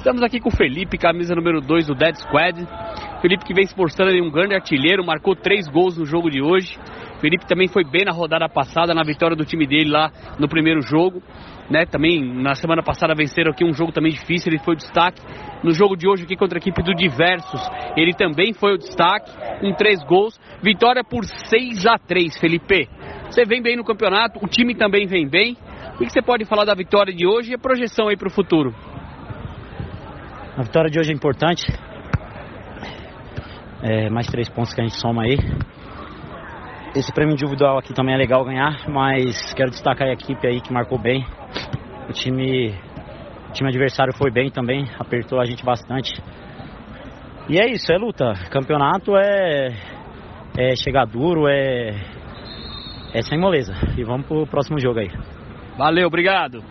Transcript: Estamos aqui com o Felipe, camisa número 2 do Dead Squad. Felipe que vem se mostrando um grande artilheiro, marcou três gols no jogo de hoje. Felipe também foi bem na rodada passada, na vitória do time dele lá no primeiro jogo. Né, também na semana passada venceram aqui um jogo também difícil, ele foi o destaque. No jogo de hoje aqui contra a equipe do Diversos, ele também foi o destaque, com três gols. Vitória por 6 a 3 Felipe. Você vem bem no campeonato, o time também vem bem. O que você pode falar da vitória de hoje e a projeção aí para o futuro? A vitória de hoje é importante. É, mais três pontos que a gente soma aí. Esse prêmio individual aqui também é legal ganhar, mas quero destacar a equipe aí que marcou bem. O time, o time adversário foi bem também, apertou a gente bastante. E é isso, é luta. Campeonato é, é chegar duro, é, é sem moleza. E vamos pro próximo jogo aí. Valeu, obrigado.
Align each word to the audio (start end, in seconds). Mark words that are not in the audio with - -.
Estamos 0.00 0.22
aqui 0.22 0.40
com 0.40 0.48
o 0.48 0.56
Felipe, 0.56 0.96
camisa 0.96 1.34
número 1.34 1.60
2 1.60 1.88
do 1.88 1.94
Dead 1.94 2.14
Squad. 2.14 2.66
Felipe 3.20 3.44
que 3.44 3.52
vem 3.52 3.66
se 3.66 3.76
mostrando 3.76 4.10
um 4.24 4.30
grande 4.30 4.54
artilheiro, 4.54 5.04
marcou 5.04 5.36
três 5.36 5.68
gols 5.68 5.98
no 5.98 6.06
jogo 6.06 6.30
de 6.30 6.40
hoje. 6.40 6.74
Felipe 7.20 7.46
também 7.46 7.68
foi 7.68 7.84
bem 7.84 8.06
na 8.06 8.10
rodada 8.10 8.48
passada, 8.48 8.94
na 8.94 9.02
vitória 9.02 9.36
do 9.36 9.44
time 9.44 9.66
dele 9.66 9.90
lá 9.90 10.10
no 10.38 10.48
primeiro 10.48 10.80
jogo. 10.80 11.22
Né, 11.68 11.84
também 11.84 12.18
na 12.18 12.54
semana 12.54 12.82
passada 12.82 13.14
venceram 13.14 13.52
aqui 13.52 13.62
um 13.62 13.74
jogo 13.74 13.92
também 13.92 14.10
difícil, 14.10 14.50
ele 14.50 14.58
foi 14.64 14.72
o 14.72 14.76
destaque. 14.78 15.20
No 15.62 15.70
jogo 15.72 15.94
de 15.94 16.08
hoje 16.08 16.24
aqui 16.24 16.34
contra 16.34 16.56
a 16.56 16.60
equipe 16.60 16.82
do 16.82 16.94
Diversos, 16.94 17.60
ele 17.94 18.14
também 18.14 18.54
foi 18.54 18.72
o 18.72 18.78
destaque, 18.78 19.30
com 19.60 19.74
três 19.74 20.02
gols. 20.04 20.40
Vitória 20.62 21.04
por 21.04 21.26
6 21.26 21.84
a 21.84 21.98
3 21.98 22.38
Felipe. 22.38 22.88
Você 23.26 23.44
vem 23.44 23.60
bem 23.60 23.76
no 23.76 23.84
campeonato, 23.84 24.40
o 24.42 24.48
time 24.48 24.74
também 24.74 25.06
vem 25.06 25.28
bem. 25.28 25.58
O 25.96 25.98
que 25.98 26.10
você 26.10 26.22
pode 26.22 26.46
falar 26.46 26.64
da 26.64 26.74
vitória 26.74 27.12
de 27.12 27.26
hoje 27.26 27.52
e 27.52 27.54
a 27.54 27.58
projeção 27.58 28.08
aí 28.08 28.16
para 28.16 28.28
o 28.28 28.32
futuro? 28.32 28.74
A 30.60 30.62
vitória 30.62 30.90
de 30.90 30.98
hoje 30.98 31.10
é 31.10 31.14
importante. 31.14 31.64
É, 33.82 34.10
mais 34.10 34.26
três 34.26 34.46
pontos 34.46 34.74
que 34.74 34.80
a 34.82 34.84
gente 34.84 35.00
soma 35.00 35.22
aí. 35.22 35.38
Esse 36.94 37.10
prêmio 37.14 37.32
individual 37.32 37.78
aqui 37.78 37.94
também 37.94 38.14
é 38.14 38.18
legal 38.18 38.44
ganhar, 38.44 38.86
mas 38.86 39.54
quero 39.54 39.70
destacar 39.70 40.06
a 40.08 40.12
equipe 40.12 40.46
aí 40.46 40.60
que 40.60 40.70
marcou 40.70 40.98
bem. 40.98 41.24
O 42.10 42.12
time, 42.12 42.74
o 43.48 43.52
time 43.54 43.70
adversário 43.70 44.12
foi 44.12 44.30
bem 44.30 44.50
também, 44.50 44.84
apertou 44.98 45.40
a 45.40 45.46
gente 45.46 45.64
bastante. 45.64 46.12
E 47.48 47.58
é 47.58 47.66
isso, 47.72 47.90
é 47.90 47.96
luta. 47.96 48.34
Campeonato 48.50 49.16
é, 49.16 49.68
é 50.58 50.76
chegar 50.76 51.06
duro, 51.06 51.48
é, 51.48 51.88
é 53.14 53.22
sem 53.22 53.40
moleza. 53.40 53.72
E 53.96 54.04
vamos 54.04 54.26
pro 54.26 54.46
próximo 54.46 54.78
jogo 54.78 54.98
aí. 54.98 55.08
Valeu, 55.78 56.06
obrigado. 56.06 56.62